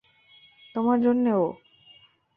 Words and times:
তোমার 0.75 0.97
জন্যে 1.01 1.31
ও। 1.35 1.45